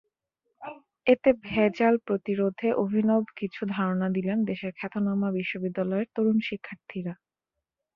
[1.07, 7.13] এতে ভেজাল প্রতিরোধে অভিনব কিছু ধারণা দিলেন দেশের খ্যাতনামা বিশ্ববিদ্যালয়ের তরুণ শিক্ষার্থীরা।